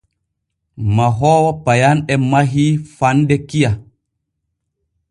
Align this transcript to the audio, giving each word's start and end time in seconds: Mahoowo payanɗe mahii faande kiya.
Mahoowo 0.95 1.51
payanɗe 1.65 2.13
mahii 2.31 2.71
faande 2.97 3.35
kiya. 3.49 3.71